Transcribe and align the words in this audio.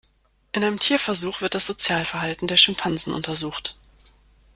In 0.51 0.63
einem 0.63 0.79
Tierversuch 0.79 1.41
wird 1.41 1.53
das 1.53 1.67
Sozialverhalten 1.67 2.47
der 2.47 2.57
Schimpansen 2.57 3.13
untersucht. 3.13 3.77